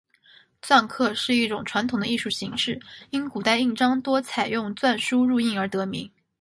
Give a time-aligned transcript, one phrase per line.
[0.63, 6.09] 篆刻是一种传统的艺术形式，因古代印章多采用篆书入印而得名。